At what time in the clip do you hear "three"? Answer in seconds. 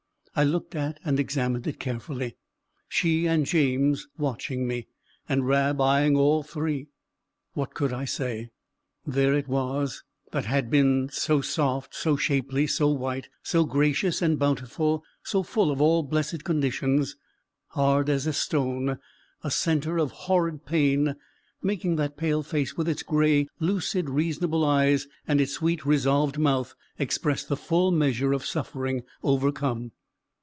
6.41-6.87